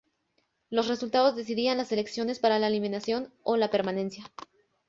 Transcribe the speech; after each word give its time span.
Los 0.71 0.87
resultados 0.87 1.35
decidían 1.35 1.77
las 1.77 1.89
selecciones 1.89 2.39
para 2.39 2.57
la 2.57 2.69
eliminación 2.69 3.31
o 3.43 3.55
la 3.55 3.69
permanencia. 3.69 4.25